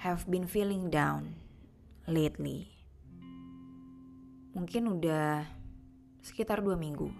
have 0.00 0.24
been 0.24 0.48
feeling 0.48 0.88
down 0.88 1.36
lately. 2.08 2.72
Mungkin 4.56 4.96
udah 4.96 5.44
sekitar 6.24 6.64
dua 6.64 6.80
minggu. 6.80 7.12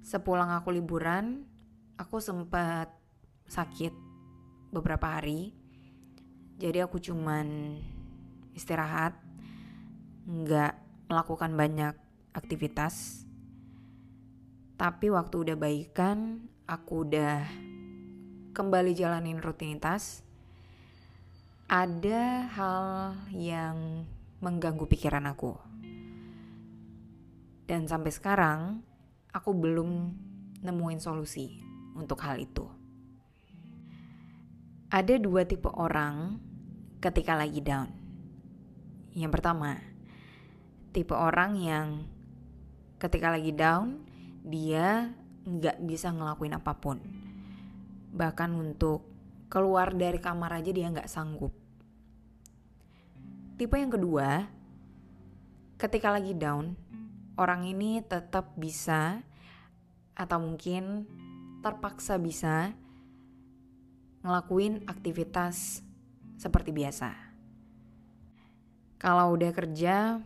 Sepulang 0.00 0.48
aku 0.48 0.72
liburan, 0.72 1.44
aku 2.00 2.24
sempat 2.24 2.88
sakit 3.44 3.92
beberapa 4.72 5.12
hari. 5.12 5.52
Jadi 6.56 6.80
aku 6.80 6.96
cuman 6.96 7.76
istirahat, 8.56 9.12
nggak 10.24 10.72
melakukan 11.12 11.52
banyak 11.52 11.94
aktivitas. 12.32 13.28
Tapi 14.80 15.12
waktu 15.12 15.36
udah 15.36 15.56
baikan, 15.60 16.48
aku 16.64 17.04
udah 17.04 17.44
kembali 18.52 18.92
jalanin 18.92 19.40
rutinitas, 19.40 20.20
ada 21.72 22.52
hal 22.52 23.16
yang 23.32 24.04
mengganggu 24.44 24.84
pikiran 24.84 25.24
aku. 25.24 25.56
Dan 27.64 27.88
sampai 27.88 28.12
sekarang, 28.12 28.84
aku 29.32 29.56
belum 29.56 30.12
nemuin 30.60 31.00
solusi 31.00 31.64
untuk 31.96 32.20
hal 32.20 32.36
itu. 32.36 32.68
Ada 34.92 35.16
dua 35.16 35.48
tipe 35.48 35.72
orang 35.72 36.36
ketika 37.00 37.32
lagi 37.32 37.64
down. 37.64 37.88
Yang 39.16 39.32
pertama, 39.32 39.80
tipe 40.92 41.16
orang 41.16 41.56
yang 41.56 42.04
ketika 43.00 43.32
lagi 43.32 43.56
down, 43.56 44.04
dia 44.44 45.08
nggak 45.48 45.80
bisa 45.88 46.12
ngelakuin 46.12 46.52
apa 46.52 46.76
pun 46.76 47.21
bahkan 48.12 48.52
untuk 48.52 49.08
keluar 49.48 49.96
dari 49.96 50.20
kamar 50.20 50.60
aja 50.60 50.70
dia 50.70 50.92
nggak 50.92 51.08
sanggup. 51.08 51.52
Tipe 53.56 53.76
yang 53.76 53.92
kedua, 53.92 54.48
ketika 55.80 56.12
lagi 56.12 56.36
down, 56.36 56.76
orang 57.40 57.64
ini 57.64 58.04
tetap 58.04 58.52
bisa 58.56 59.24
atau 60.12 60.38
mungkin 60.40 61.08
terpaksa 61.64 62.20
bisa 62.20 62.76
ngelakuin 64.22 64.84
aktivitas 64.88 65.80
seperti 66.36 66.70
biasa. 66.70 67.12
Kalau 69.00 69.34
udah 69.34 69.50
kerja, 69.50 70.22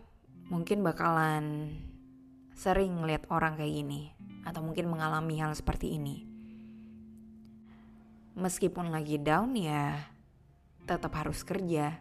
mungkin 0.53 0.85
bakalan 0.85 1.75
sering 2.55 2.99
ngeliat 2.99 3.27
orang 3.31 3.59
kayak 3.59 3.73
gini 3.73 4.03
atau 4.47 4.63
mungkin 4.63 4.87
mengalami 4.89 5.43
hal 5.43 5.53
seperti 5.53 5.99
ini 5.99 6.36
meskipun 8.37 8.93
lagi 8.93 9.17
down 9.17 9.57
ya 9.57 9.97
tetap 10.85 11.11
harus 11.17 11.43
kerja. 11.43 11.99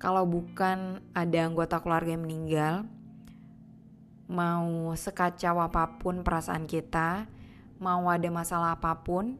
Kalau 0.00 0.26
bukan 0.26 0.98
ada 1.14 1.38
anggota 1.46 1.78
keluarga 1.78 2.18
yang 2.18 2.26
meninggal, 2.26 2.82
mau 4.26 4.90
sekacau 4.98 5.62
apa 5.62 6.02
pun 6.02 6.26
perasaan 6.26 6.66
kita, 6.66 7.30
mau 7.78 8.10
ada 8.10 8.26
masalah 8.34 8.74
apa 8.74 8.98
pun, 8.98 9.38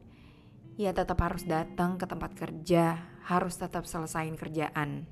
ya 0.79 0.95
tetap 0.95 1.19
harus 1.19 1.43
datang 1.43 1.99
ke 1.99 2.07
tempat 2.07 2.39
kerja, 2.39 3.03
harus 3.27 3.59
tetap 3.59 3.91
selesaiin 3.91 4.39
kerjaan. 4.39 5.09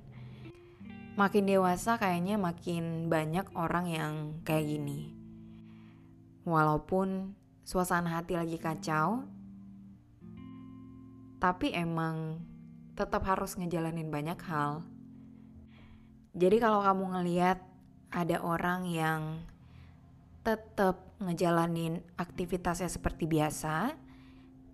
Makin 1.18 1.50
dewasa 1.50 1.98
kayaknya 1.98 2.38
makin 2.38 3.10
banyak 3.10 3.50
orang 3.58 3.90
yang 3.90 4.14
kayak 4.46 4.70
gini. 4.70 5.10
Walaupun 6.46 7.34
suasana 7.66 8.22
hati 8.22 8.38
lagi 8.38 8.54
kacau, 8.54 9.26
tapi 11.40 11.72
emang 11.72 12.38
tetap 12.94 13.24
harus 13.24 13.56
ngejalanin 13.56 14.12
banyak 14.12 14.36
hal. 14.44 14.84
Jadi 16.36 16.60
kalau 16.60 16.84
kamu 16.84 17.04
ngeliat 17.16 17.58
ada 18.12 18.36
orang 18.44 18.84
yang 18.86 19.40
tetap 20.44 21.16
ngejalanin 21.18 22.04
aktivitasnya 22.20 22.92
seperti 22.92 23.24
biasa, 23.24 23.96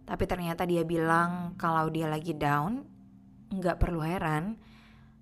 tapi 0.05 0.25
ternyata 0.27 0.67
dia 0.67 0.83
bilang 0.83 1.55
kalau 1.55 1.87
dia 1.89 2.11
lagi 2.11 2.35
down, 2.35 2.83
nggak 3.55 3.79
perlu 3.79 4.03
heran, 4.03 4.59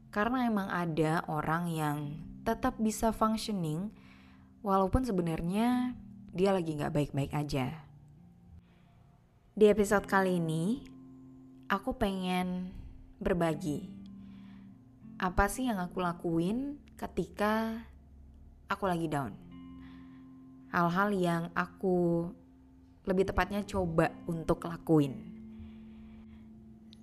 karena 0.09 0.49
emang 0.49 0.69
ada 0.72 1.22
orang 1.28 1.69
yang 1.69 1.99
tetap 2.44 2.76
bisa 2.76 3.12
functioning 3.12 3.88
walaupun 4.61 5.05
sebenarnya 5.05 5.97
dia 6.32 6.50
lagi 6.53 6.76
nggak 6.76 6.93
baik-baik 6.93 7.32
aja. 7.37 7.84
Di 9.55 9.71
episode 9.71 10.05
kali 10.05 10.43
ini, 10.43 10.94
aku 11.74 11.98
pengen 11.98 12.70
berbagi. 13.18 13.90
Apa 15.18 15.50
sih 15.50 15.66
yang 15.66 15.82
aku 15.82 15.98
lakuin 15.98 16.78
ketika 16.94 17.82
aku 18.70 18.86
lagi 18.86 19.10
down? 19.10 19.34
Hal-hal 20.70 21.10
yang 21.10 21.42
aku 21.50 22.30
lebih 23.02 23.26
tepatnya 23.26 23.66
coba 23.66 24.14
untuk 24.30 24.70
lakuin. 24.70 25.18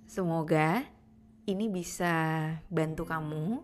Semoga 0.08 0.84
ini 1.44 1.68
bisa 1.68 2.12
bantu 2.72 3.04
kamu 3.04 3.60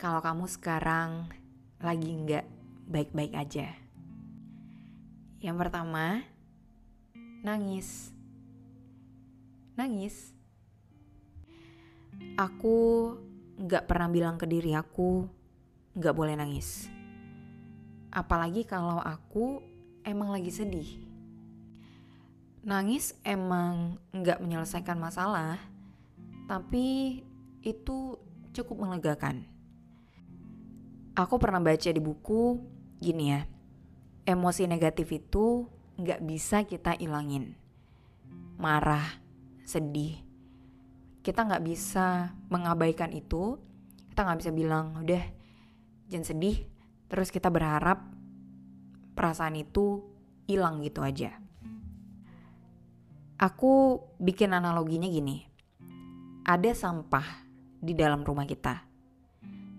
kalau 0.00 0.20
kamu 0.24 0.44
sekarang 0.48 1.28
lagi 1.84 2.08
nggak 2.08 2.46
baik-baik 2.88 3.32
aja. 3.36 3.76
Yang 5.40 5.56
pertama, 5.56 6.24
nangis 7.44 8.17
nangis. 9.78 10.34
Aku 12.34 13.14
gak 13.62 13.86
pernah 13.86 14.10
bilang 14.10 14.34
ke 14.34 14.42
diri 14.50 14.74
aku 14.74 15.30
gak 15.94 16.18
boleh 16.18 16.34
nangis. 16.34 16.90
Apalagi 18.10 18.66
kalau 18.66 18.98
aku 18.98 19.62
emang 20.02 20.34
lagi 20.34 20.50
sedih. 20.50 20.90
Nangis 22.66 23.14
emang 23.22 24.02
gak 24.10 24.42
menyelesaikan 24.42 24.98
masalah, 24.98 25.62
tapi 26.50 27.22
itu 27.62 28.18
cukup 28.50 28.82
melegakan. 28.82 29.46
Aku 31.14 31.38
pernah 31.38 31.62
baca 31.62 31.90
di 31.90 32.02
buku 32.02 32.58
gini 32.98 33.30
ya, 33.30 33.46
emosi 34.26 34.66
negatif 34.66 35.14
itu 35.14 35.70
gak 36.02 36.18
bisa 36.26 36.66
kita 36.66 36.98
ilangin. 36.98 37.54
Marah, 38.58 39.27
sedih. 39.68 40.16
Kita 41.20 41.44
nggak 41.44 41.60
bisa 41.60 42.32
mengabaikan 42.48 43.12
itu. 43.12 43.60
Kita 44.08 44.24
nggak 44.24 44.40
bisa 44.40 44.52
bilang 44.56 45.04
udah 45.04 45.24
jangan 46.08 46.24
sedih. 46.24 46.64
Terus 47.12 47.28
kita 47.28 47.52
berharap 47.52 48.00
perasaan 49.12 49.60
itu 49.60 50.08
hilang 50.48 50.80
gitu 50.80 51.04
aja. 51.04 51.36
Aku 53.36 54.02
bikin 54.16 54.56
analoginya 54.56 55.06
gini. 55.06 55.44
Ada 56.48 56.72
sampah 56.72 57.44
di 57.76 57.92
dalam 57.92 58.24
rumah 58.24 58.48
kita. 58.48 58.88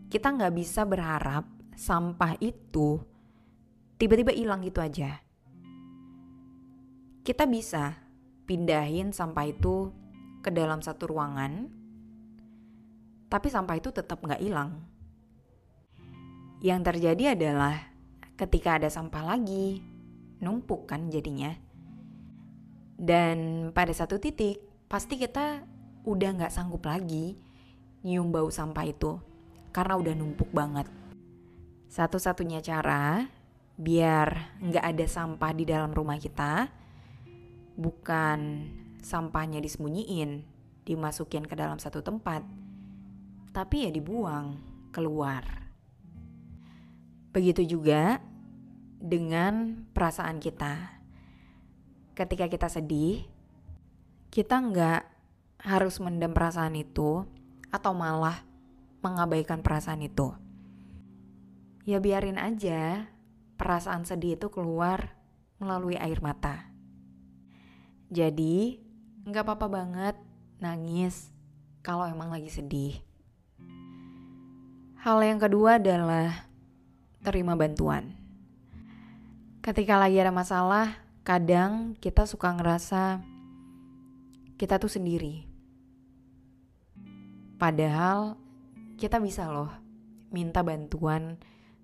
Kita 0.06 0.27
nggak 0.30 0.53
bisa 0.53 0.85
berharap 0.85 1.50
sampah 1.74 2.38
itu 2.38 3.01
tiba-tiba 3.97 4.31
hilang 4.38 4.62
gitu 4.62 4.80
aja. 4.85 5.18
Kita 7.25 7.44
bisa 7.50 8.08
pindahin 8.50 9.13
sampah 9.13 9.46
itu 9.46 9.94
ke 10.42 10.50
dalam 10.50 10.81
satu 10.81 11.06
ruangan. 11.06 11.78
tapi 13.30 13.46
sampah 13.46 13.78
itu 13.78 13.94
tetap 13.94 14.25
nggak 14.25 14.42
hilang. 14.42 14.81
Yang 16.66 16.81
terjadi 16.81 17.38
adalah 17.38 17.78
ketika 18.34 18.81
ada 18.81 18.90
sampah 18.90 19.22
lagi, 19.22 19.86
numpuk 20.42 20.90
kan 20.90 21.13
jadinya. 21.13 21.54
Dan 22.98 23.69
pada 23.69 23.94
satu 23.94 24.18
titik, 24.18 24.57
pasti 24.90 25.22
kita 25.22 25.62
udah 26.10 26.30
nggak 26.42 26.50
sanggup 26.50 26.90
lagi 26.90 27.38
nyium 28.02 28.31
bau 28.31 28.48
sampah 28.50 28.86
itu 28.88 29.19
karena 29.75 30.00
udah 30.00 30.13
numpuk 30.16 30.50
banget. 30.50 30.88
Satu-satunya 31.92 32.66
cara 32.66 33.30
biar 33.80 34.60
nggak 34.60 34.86
ada 34.95 35.06
sampah 35.06 35.52
di 35.56 35.63
dalam 35.69 35.94
rumah 35.94 36.18
kita, 36.19 36.68
bukan 37.80 38.68
sampahnya 39.00 39.64
disembunyiin, 39.64 40.44
dimasukin 40.84 41.48
ke 41.48 41.56
dalam 41.56 41.80
satu 41.80 42.04
tempat, 42.04 42.44
tapi 43.56 43.88
ya 43.88 43.92
dibuang 43.96 44.60
keluar. 44.92 45.48
Begitu 47.31 47.80
juga 47.80 48.20
dengan 49.00 49.88
perasaan 49.96 50.44
kita. 50.44 51.00
Ketika 52.20 52.52
kita 52.52 52.68
sedih, 52.68 53.24
kita 54.28 54.60
nggak 54.60 55.02
harus 55.64 56.04
mendem 56.04 56.36
perasaan 56.36 56.76
itu 56.76 57.24
atau 57.72 57.96
malah 57.96 58.44
mengabaikan 59.00 59.64
perasaan 59.64 60.04
itu. 60.04 60.36
Ya 61.88 62.04
biarin 62.04 62.36
aja 62.36 63.08
perasaan 63.56 64.04
sedih 64.04 64.36
itu 64.36 64.52
keluar 64.52 65.16
melalui 65.64 65.96
air 65.96 66.20
mata. 66.20 66.69
Jadi, 68.09 68.81
nggak 69.29 69.45
apa-apa 69.45 69.69
banget 69.69 70.15
nangis 70.57 71.29
kalau 71.85 72.09
emang 72.09 72.33
lagi 72.33 72.50
sedih. 72.50 72.97
Hal 75.00 75.21
yang 75.21 75.38
kedua 75.38 75.77
adalah 75.77 76.50
terima 77.21 77.53
bantuan. 77.53 78.17
Ketika 79.61 80.01
lagi 80.01 80.17
ada 80.17 80.33
masalah, 80.33 80.97
kadang 81.21 81.94
kita 82.01 82.25
suka 82.25 82.50
ngerasa 82.50 83.21
kita 84.57 84.81
tuh 84.81 84.89
sendiri. 84.89 85.45
Padahal 87.61 88.41
kita 88.97 89.21
bisa 89.21 89.45
loh 89.53 89.69
minta 90.33 90.65
bantuan 90.65 91.38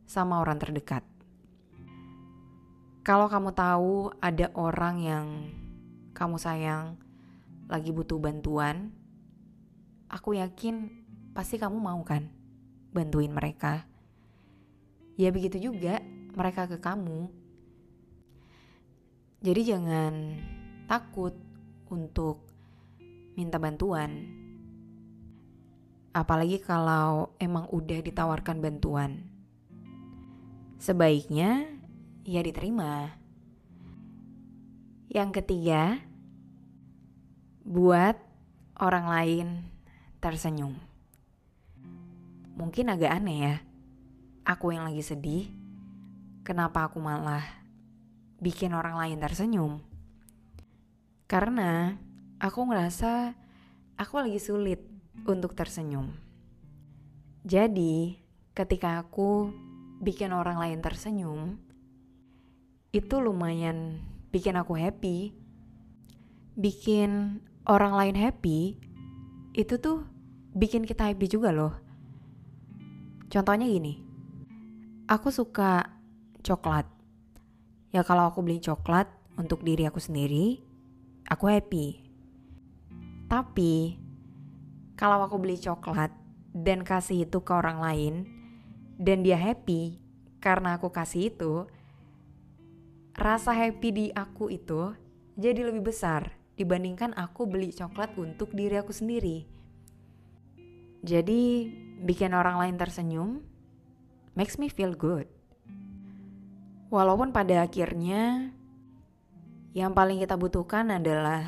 sama 0.10 0.42
orang 0.42 0.58
terdekat. 0.58 1.06
Kalau 3.06 3.30
kamu 3.30 3.54
tahu 3.54 4.10
ada 4.18 4.50
orang 4.58 4.96
yang 5.00 5.28
kamu 6.16 6.40
sayang 6.40 6.96
lagi 7.68 7.92
butuh 7.92 8.16
bantuan, 8.16 8.96
aku 10.08 10.40
yakin 10.40 10.88
pasti 11.36 11.60
kamu 11.60 11.76
mau 11.76 12.00
kan 12.08 12.32
bantuin 12.96 13.36
mereka. 13.36 13.84
Ya 15.20 15.36
begitu 15.36 15.60
juga 15.60 16.00
mereka 16.32 16.72
ke 16.72 16.80
kamu. 16.80 17.28
Jadi 19.44 19.62
jangan 19.68 20.14
takut 20.88 21.36
untuk 21.92 22.48
minta 23.36 23.60
bantuan. 23.60 24.32
Apalagi 26.16 26.64
kalau 26.64 27.36
emang 27.44 27.68
udah 27.68 28.00
ditawarkan 28.00 28.64
bantuan. 28.64 29.28
Sebaiknya 30.80 31.68
ya 32.24 32.40
diterima. 32.40 33.25
Yang 35.16 35.40
ketiga, 35.40 36.04
buat 37.64 38.20
orang 38.76 39.08
lain 39.08 39.48
tersenyum. 40.20 40.76
Mungkin 42.60 42.92
agak 42.92 43.16
aneh 43.16 43.38
ya, 43.48 43.56
aku 44.44 44.76
yang 44.76 44.84
lagi 44.84 45.00
sedih, 45.00 45.48
kenapa 46.44 46.92
aku 46.92 47.00
malah 47.00 47.48
bikin 48.44 48.76
orang 48.76 49.00
lain 49.00 49.24
tersenyum? 49.24 49.80
Karena 51.32 51.96
aku 52.36 52.68
ngerasa 52.68 53.40
aku 53.96 54.20
lagi 54.20 54.44
sulit 54.44 54.84
untuk 55.24 55.56
tersenyum. 55.56 56.12
Jadi, 57.48 58.20
ketika 58.52 59.00
aku 59.00 59.48
bikin 60.04 60.36
orang 60.36 60.60
lain 60.60 60.84
tersenyum, 60.84 61.56
itu 62.92 63.16
lumayan 63.24 64.12
bikin 64.36 64.60
aku 64.60 64.76
happy. 64.76 65.32
Bikin 66.60 67.40
orang 67.64 67.96
lain 67.96 68.20
happy, 68.20 68.76
itu 69.56 69.80
tuh 69.80 70.04
bikin 70.52 70.84
kita 70.84 71.08
happy 71.08 71.32
juga 71.32 71.56
loh. 71.56 71.72
Contohnya 73.32 73.64
gini, 73.64 74.04
aku 75.08 75.32
suka 75.32 75.88
coklat. 76.44 76.84
Ya 77.96 78.04
kalau 78.04 78.28
aku 78.28 78.44
beli 78.44 78.60
coklat 78.60 79.08
untuk 79.40 79.64
diri 79.64 79.88
aku 79.88 80.04
sendiri, 80.04 80.60
aku 81.32 81.48
happy. 81.48 82.04
Tapi 83.32 83.96
kalau 85.00 85.24
aku 85.24 85.40
beli 85.40 85.56
coklat 85.56 86.12
dan 86.52 86.84
kasih 86.84 87.24
itu 87.24 87.40
ke 87.40 87.52
orang 87.56 87.80
lain 87.80 88.14
dan 89.00 89.24
dia 89.24 89.40
happy 89.40 90.00
karena 90.44 90.76
aku 90.76 90.92
kasih 90.92 91.32
itu, 91.32 91.68
rasa 93.16 93.56
happy 93.56 93.90
di 93.92 94.06
aku 94.12 94.52
itu 94.52 94.92
jadi 95.40 95.68
lebih 95.72 95.88
besar 95.88 96.36
dibandingkan 96.56 97.16
aku 97.16 97.48
beli 97.48 97.72
coklat 97.72 98.16
untuk 98.16 98.52
diri 98.56 98.80
aku 98.80 98.92
sendiri. 98.92 99.48
Jadi 101.06 101.70
bikin 102.04 102.36
orang 102.36 102.60
lain 102.60 102.76
tersenyum 102.76 103.44
makes 104.36 104.60
me 104.60 104.68
feel 104.68 104.96
good. 104.96 105.28
Walaupun 106.92 107.36
pada 107.36 107.64
akhirnya 107.64 108.52
yang 109.76 109.92
paling 109.92 110.24
kita 110.24 110.40
butuhkan 110.40 110.88
adalah 110.88 111.44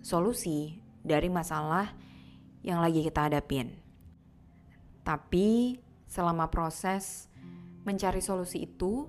solusi 0.00 0.80
dari 1.04 1.28
masalah 1.28 1.92
yang 2.64 2.80
lagi 2.80 3.04
kita 3.04 3.28
hadapin. 3.28 3.76
Tapi 5.04 5.78
selama 6.08 6.48
proses 6.50 7.30
mencari 7.86 8.18
solusi 8.18 8.66
itu, 8.66 9.06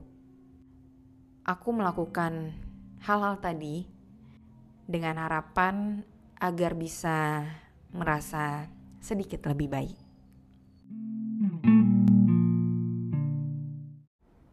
aku 1.48 1.72
melakukan 1.72 2.52
hal-hal 3.08 3.40
tadi 3.40 3.88
dengan 4.84 5.16
harapan 5.16 6.04
agar 6.44 6.76
bisa 6.76 7.48
merasa 7.96 8.68
sedikit 9.00 9.48
lebih 9.48 9.72
baik. 9.72 9.98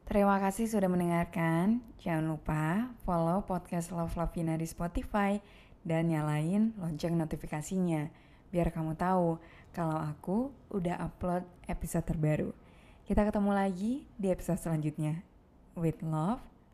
Terima 0.06 0.38
kasih 0.38 0.70
sudah 0.70 0.86
mendengarkan. 0.86 1.82
Jangan 1.98 2.30
lupa 2.30 2.94
follow 3.02 3.42
podcast 3.42 3.90
Love 3.90 4.14
Lavina 4.14 4.54
di 4.54 4.62
Spotify 4.62 5.42
dan 5.82 6.06
nyalain 6.06 6.70
lonceng 6.78 7.18
notifikasinya 7.18 8.06
biar 8.54 8.70
kamu 8.70 8.94
tahu 8.94 9.42
kalau 9.74 9.98
aku 9.98 10.54
udah 10.70 11.02
upload 11.02 11.42
episode 11.66 12.06
terbaru. 12.06 12.54
Kita 13.02 13.26
ketemu 13.26 13.50
lagi 13.50 14.06
di 14.14 14.30
episode 14.30 14.62
selanjutnya. 14.62 15.26
With 15.74 16.06
love, 16.06 16.53